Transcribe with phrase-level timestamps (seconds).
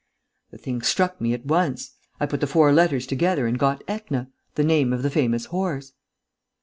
[0.49, 1.91] The thing struck me at once.
[2.19, 5.93] I put the four letters together and got 'Etna,' the name of the famous horse."